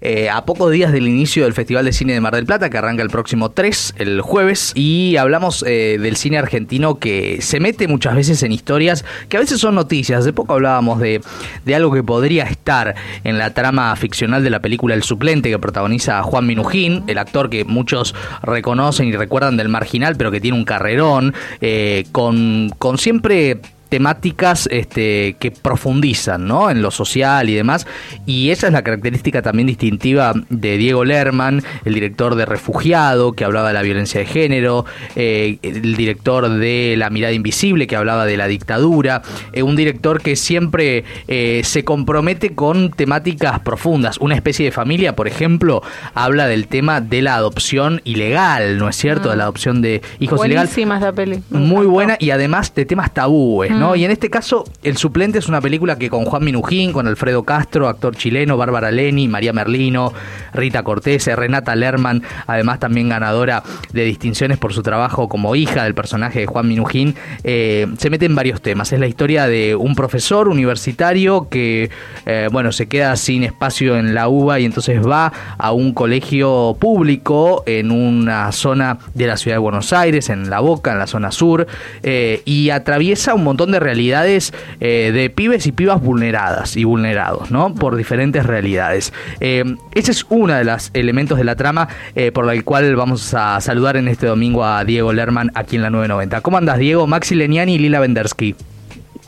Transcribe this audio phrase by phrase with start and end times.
[0.00, 2.78] Eh, a pocos días del inicio del Festival de Cine de Mar del Plata, que
[2.78, 7.88] arranca el próximo 3, el jueves, y hablamos eh, del cine argentino que se mete
[7.88, 10.20] muchas veces en historias que a veces son noticias.
[10.20, 11.20] Hace poco hablábamos de,
[11.64, 15.58] de algo que podría estar en la trama ficcional de la película El Suplente, que
[15.58, 20.40] protagoniza a Juan Minujín, el actor que muchos reconocen y recuerdan del marginal, pero que
[20.40, 26.70] tiene un carrerón, eh, con, con siempre temáticas este, que profundizan ¿no?
[26.70, 27.86] en lo social y demás.
[28.26, 33.44] Y esa es la característica también distintiva de Diego Lerman, el director de Refugiado, que
[33.44, 34.84] hablaba de la violencia de género,
[35.16, 40.20] eh, el director de La mirada invisible, que hablaba de la dictadura, eh, un director
[40.20, 44.18] que siempre eh, se compromete con temáticas profundas.
[44.18, 45.82] Una especie de familia, por ejemplo,
[46.14, 49.30] habla del tema de la adopción ilegal, ¿no es cierto?
[49.30, 50.74] De la adopción de hijos ilegales.
[51.14, 51.42] peli.
[51.50, 53.70] Muy buena y además de temas tabúes.
[53.78, 57.42] Y en este caso, El Suplente es una película que con Juan Minujín, con Alfredo
[57.44, 60.12] Castro, actor chileno, Bárbara Leni, María Merlino,
[60.52, 65.94] Rita Cortés, Renata Lerman, además también ganadora de distinciones por su trabajo como hija del
[65.94, 68.92] personaje de Juan Minujín, eh, se mete en varios temas.
[68.92, 71.90] Es la historia de un profesor universitario que,
[72.26, 76.76] eh, bueno, se queda sin espacio en la UBA y entonces va a un colegio
[76.78, 81.06] público en una zona de la ciudad de Buenos Aires, en La Boca, en la
[81.06, 81.66] zona sur,
[82.02, 87.74] eh, y atraviesa un montón de realidades de pibes y pibas vulneradas y vulnerados, ¿no?
[87.74, 89.12] Por diferentes realidades.
[89.40, 93.60] ese es un de los elementos de la trama eh, por la cual vamos a
[93.60, 96.40] saludar en este domingo a Diego Lerman aquí en la 990.
[96.40, 97.06] ¿Cómo andas, Diego?
[97.06, 98.54] Maxi Leniani y Lila Vendersky.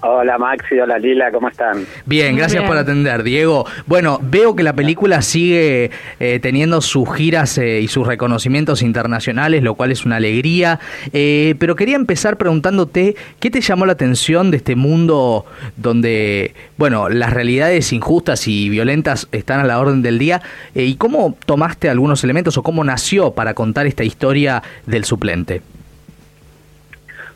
[0.03, 1.85] Hola Maxi, hola Lila, ¿cómo están?
[2.07, 3.67] Bien, gracias por atender, Diego.
[3.87, 9.63] Bueno, veo que la película sigue eh, teniendo sus giras eh, y sus reconocimientos internacionales,
[9.63, 10.81] lo cual es una alegría.
[11.13, 15.45] Eh, pero quería empezar preguntándote, ¿qué te llamó la atención de este mundo
[15.77, 20.41] donde, bueno, las realidades injustas y violentas están a la orden del día?
[20.75, 25.61] ¿Y cómo tomaste algunos elementos o cómo nació para contar esta historia del suplente?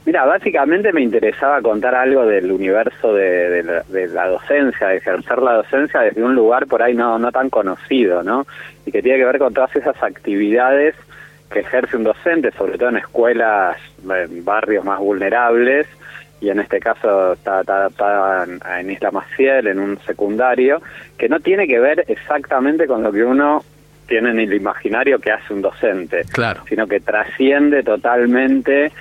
[0.07, 6.01] Mira, básicamente me interesaba contar algo del universo de, la, docencia, de ejercer la docencia
[6.01, 8.47] desde un lugar por ahí no, no tan conocido, ¿no?
[8.85, 10.95] Y que tiene que ver con todas esas actividades
[11.51, 15.87] que ejerce un docente, sobre todo en escuelas, en barrios más vulnerables,
[16.41, 17.63] y en este caso está,
[18.79, 20.83] en, Isla Maciel, en un secundario,
[21.17, 23.65] que no tiene que ver exactamente con lo que uno
[24.07, 26.63] tiene en el imaginario que hace un docente, claro.
[26.69, 28.93] sino que trasciende totalmente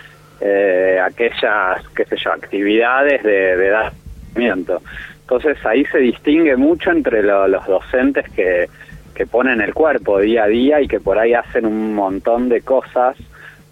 [0.45, 3.91] eh, aquellas, qué sé yo, actividades de, de
[4.35, 8.67] Entonces ahí se distingue mucho entre los docentes que,
[9.15, 12.61] que ponen el cuerpo día a día y que por ahí hacen un montón de
[12.61, 13.15] cosas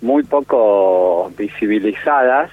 [0.01, 2.49] muy poco visibilizadas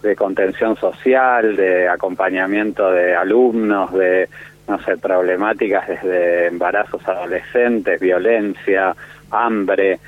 [0.00, 4.28] de contención social, de acompañamiento de alumnos, de,
[4.68, 8.94] no sé, problemáticas desde embarazos adolescentes, violencia,
[9.32, 9.98] hambre,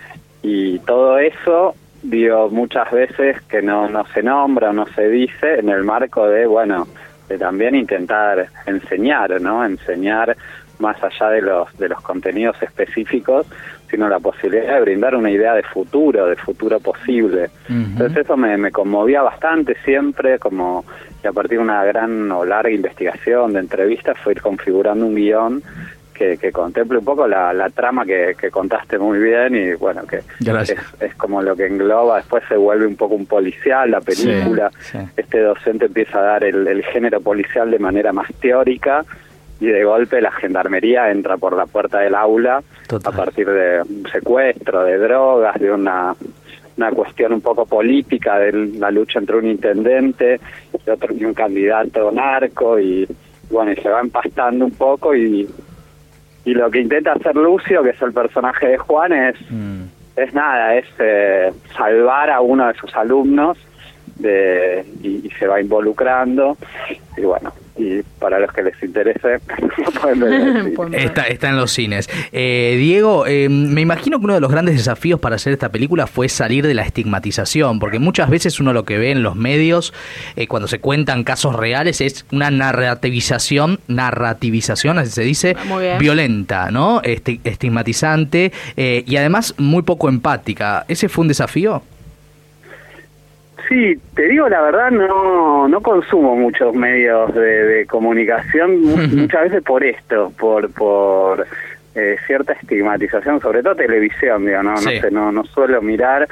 [0.42, 5.58] y todo eso digo, muchas veces que no, no se nombra o no se dice
[5.58, 6.86] en el marco de, bueno,
[7.28, 9.64] de también intentar enseñar, ¿no?
[9.64, 10.36] Enseñar
[10.78, 13.46] más allá de los, de los contenidos específicos,
[13.90, 17.50] sino la posibilidad de brindar una idea de futuro, de futuro posible.
[17.68, 20.84] Entonces eso me, me conmovía bastante siempre, como
[21.22, 25.16] y a partir de una gran o larga investigación de entrevistas fue ir configurando un
[25.16, 25.62] guion
[26.18, 31.40] que, contemple un poco la, trama que, contaste muy bien y bueno, que es, como
[31.42, 34.70] lo que engloba, después se vuelve un poco un policial la película,
[35.16, 39.04] este docente empieza a dar el, género policial de manera más teórica
[39.60, 42.62] y de golpe la gendarmería entra por la puerta del aula
[43.04, 46.14] a partir de un secuestro, de drogas, de una
[46.76, 50.40] una cuestión un poco política de la lucha entre un intendente
[50.86, 53.04] y otro y un candidato narco y
[53.50, 55.48] bueno y se va empastando un poco y
[56.44, 59.82] y lo que intenta hacer Lucio, que es el personaje de Juan, es, mm.
[60.16, 63.58] es nada, es eh, salvar a uno de sus alumnos
[64.16, 66.56] de, y, se va involucrando.
[67.16, 69.38] Y bueno, y para los que les interese,
[70.92, 72.10] está, está en los cines.
[72.32, 76.06] Eh, Diego, eh, me imagino que uno de los grandes desafíos para hacer esta película
[76.06, 79.94] fue salir de la estigmatización, porque muchas veces uno lo que ve en los medios,
[80.36, 85.56] eh, cuando se cuentan casos reales, es una narrativización, narrativización, así se dice,
[86.00, 87.00] violenta, ¿no?
[87.04, 90.84] estigmatizante y además muy poco empática.
[90.88, 91.82] ¿Ese fue un desafío?
[93.68, 99.84] Sí, te digo la verdad, no no consumo muchos medios de, comunicación, muchas veces por
[99.84, 101.46] esto, por por
[101.94, 106.26] eh, cierta estigmatización, sobre todo televisión, digo, no, no sé, no, no suelo mirar,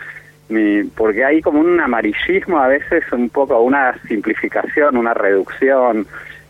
[0.49, 6.07] ni, porque hay como un amarillismo a veces, un poco una simplificación, una reducción,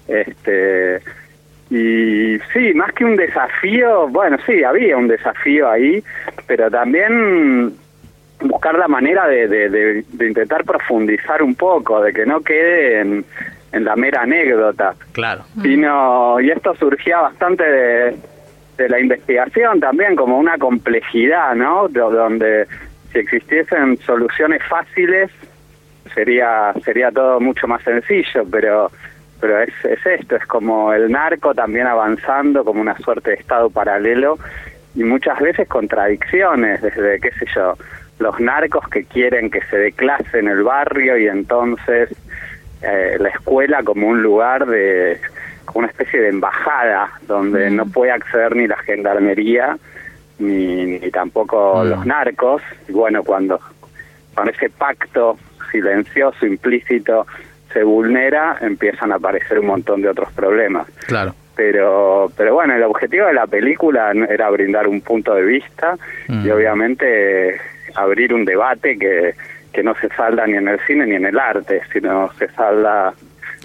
[0.07, 1.01] este
[1.69, 6.05] Y sí, más que un desafío, bueno, sí, había un desafío ahí,
[6.47, 7.75] pero también
[8.41, 13.25] buscar la manera de, de, intentar profundizar un poco, de que no quede en,
[13.73, 14.95] la mera anécdota.
[15.13, 15.43] Claro.
[15.61, 18.17] Sino, y esto surgía bastante de,
[18.79, 21.87] de la investigación también, como una complejidad, ¿no?
[21.89, 22.67] donde
[23.13, 25.31] si existiesen soluciones fáciles,
[26.15, 28.91] sería, sería todo mucho más sencillo, pero
[29.39, 33.69] pero es, es esto, es como el narco también avanzando como una suerte de estado
[33.69, 34.39] paralelo
[34.95, 37.75] y muchas veces contradicciones, desde, qué sé yo,
[38.19, 42.11] los narcos que quieren que se dé clase en el barrio y entonces
[42.83, 45.21] eh, la escuela como un lugar de
[45.65, 49.77] como una especie de embajada donde no puede acceder ni la gendarmería
[50.39, 52.63] ni, ni tampoco los narcos.
[52.89, 53.61] Y bueno cuando
[54.35, 55.39] con ese pacto
[55.71, 57.27] silencioso implícito
[57.73, 60.87] se vulnera empiezan a aparecer un montón de otros problemas.
[61.07, 61.35] Claro.
[61.55, 65.99] Pero pero bueno el objetivo de la película era brindar un punto de vista
[66.29, 67.59] y obviamente
[67.97, 69.35] abrir un debate que,
[69.73, 73.15] que no se salda ni en el cine ni en el arte, sino se salda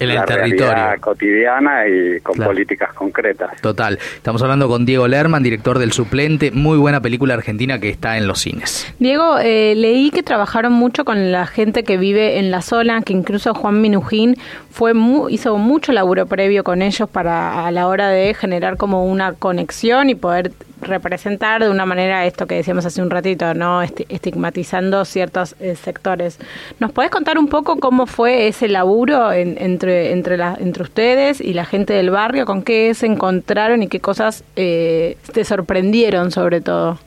[0.01, 3.61] en el la territorio cotidiana y con políticas concretas.
[3.61, 3.99] Total.
[4.15, 8.27] Estamos hablando con Diego Lerman, director del Suplente, muy buena película argentina que está en
[8.27, 8.91] los cines.
[8.99, 13.13] Diego, eh, leí que trabajaron mucho con la gente que vive en la zona, que
[13.13, 14.37] incluso Juan Minujín
[14.71, 14.93] fue
[15.29, 20.09] hizo mucho laburo previo con ellos para a la hora de generar como una conexión
[20.09, 20.51] y poder
[20.81, 26.39] representar de una manera esto que decíamos hace un ratito, no estigmatizando ciertos eh, sectores.
[26.79, 31.53] ¿Nos podés contar un poco cómo fue ese laburo entre entre la, entre ustedes y
[31.53, 32.45] la gente del barrio?
[32.45, 36.99] ¿Con qué se encontraron y qué cosas eh, te sorprendieron sobre todo?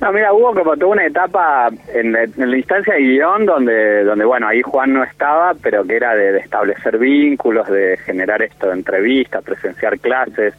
[0.00, 4.48] No, mira, hubo como toda una etapa en, la instancia de guion donde, donde, bueno,
[4.48, 8.72] ahí Juan no estaba, pero que era de, de establecer vínculos, de generar esto de
[8.72, 10.54] entrevistas, presenciar clases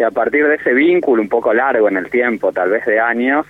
[0.00, 2.98] y a partir de ese vínculo un poco largo en el tiempo, tal vez de
[2.98, 3.44] años,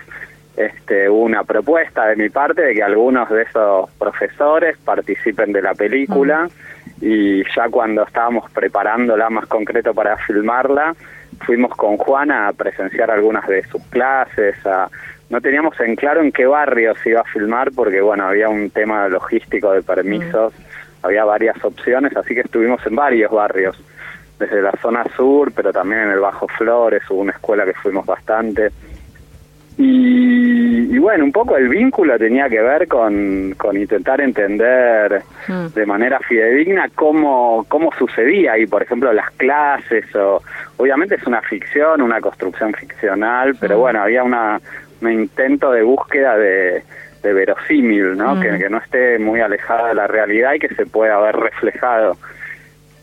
[0.56, 5.62] este, hubo una propuesta de mi parte de que algunos de esos profesores participen de
[5.62, 6.48] la película
[7.00, 10.96] y ya cuando estábamos preparándola más concreto para filmarla,
[11.46, 14.56] fuimos con Juan a presenciar algunas de sus clases,
[15.28, 18.70] no teníamos en claro en qué barrio se iba a filmar porque bueno, había un
[18.70, 20.52] tema logístico de permisos,
[21.04, 23.80] había varias opciones, así que estuvimos en varios barrios
[24.40, 28.06] desde la zona sur, pero también en el Bajo Flores, hubo una escuela que fuimos
[28.06, 28.70] bastante.
[29.76, 35.66] Y, bueno, un poco el vínculo tenía que ver con, con intentar entender mm.
[35.68, 40.42] de manera fidedigna cómo, cómo sucedía y por ejemplo, las clases, o
[40.76, 43.80] obviamente es una ficción, una construcción ficcional, pero mm.
[43.80, 44.60] bueno, había una,
[45.00, 46.82] un intento de búsqueda de,
[47.22, 48.34] de verosímil, ¿no?
[48.34, 48.40] Mm.
[48.42, 52.18] Que, que no esté muy alejada de la realidad y que se pueda ver reflejado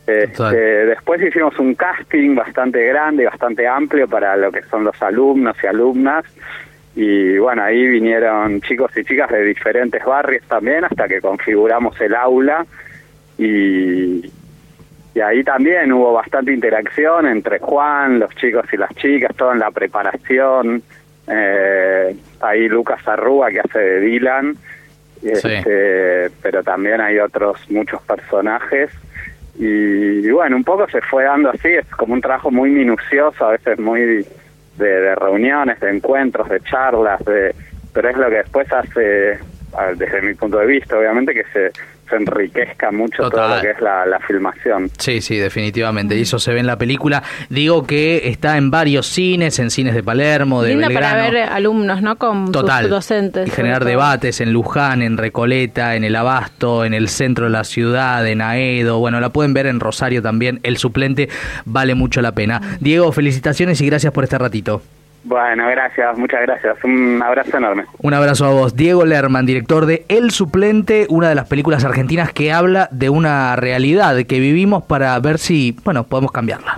[0.07, 0.55] este,
[0.85, 5.67] después hicimos un casting bastante grande, bastante amplio para lo que son los alumnos y
[5.67, 6.23] alumnas.
[6.95, 12.15] Y bueno, ahí vinieron chicos y chicas de diferentes barrios también hasta que configuramos el
[12.15, 12.65] aula.
[13.37, 14.31] Y,
[15.13, 19.59] y ahí también hubo bastante interacción entre Juan, los chicos y las chicas, todo en
[19.59, 20.81] la preparación.
[21.27, 24.55] Eh, ahí Lucas Arrúa que hace de Dylan.
[25.21, 28.89] Este, pero también hay otros muchos personajes
[29.59, 33.51] y, bueno, un poco se fue dando así, es como un trabajo muy minucioso, a
[33.51, 34.25] veces muy
[34.77, 37.55] de, reuniones, de encuentros, de charlas, de,
[37.91, 39.39] pero es lo que después hace,
[39.95, 41.71] desde mi punto de vista, obviamente, que se,
[42.09, 44.89] se enriquezca mucho todo lo que es la, filmación.
[44.97, 46.15] Sí, sí, definitivamente.
[46.15, 47.23] Y eso se ve en la película.
[47.49, 52.01] Digo que está en varios cines, en cines de Palermo, de Linda para ver alumnos,
[52.01, 52.17] ¿no?
[52.17, 52.89] Con Total.
[52.89, 53.47] docentes.
[53.47, 57.63] Y generar debates en Luján, en Recoleta, en el Abasto, en el centro de la
[57.63, 58.99] ciudad, en Aedo.
[58.99, 60.59] Bueno, la pueden ver en Rosario también.
[60.63, 61.29] El suplente
[61.65, 62.61] vale mucho la pena.
[62.79, 64.81] Diego, felicitaciones y gracias por este ratito.
[65.27, 66.77] Bueno, gracias, muchas gracias.
[66.85, 67.83] Un abrazo enorme.
[67.99, 68.75] Un abrazo a vos.
[68.77, 73.57] Diego Lerman, director de El Suplente, una de las películas argentinas que habla de una
[73.57, 76.77] realidad que vivimos para ver si, bueno, podemos cambiarla.